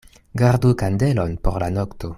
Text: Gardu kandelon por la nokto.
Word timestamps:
Gardu 0.41 0.71
kandelon 0.83 1.37
por 1.49 1.61
la 1.65 1.71
nokto. 1.79 2.09